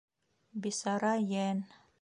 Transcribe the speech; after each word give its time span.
Бисара 0.63 1.13
йән. 1.29 1.65